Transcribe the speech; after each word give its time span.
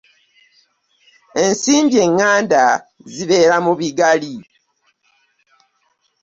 Ensimbi 1.43 1.95
enganda 2.05 2.63
zibeera 3.13 3.57
mu 3.65 3.73
bigali. 3.79 4.35